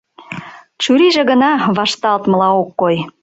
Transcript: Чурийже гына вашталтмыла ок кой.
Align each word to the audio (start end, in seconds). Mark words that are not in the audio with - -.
Чурийже 0.81 1.23
гына 1.31 1.51
вашталтмыла 1.77 2.49
ок 2.61 2.69
кой. 2.79 2.95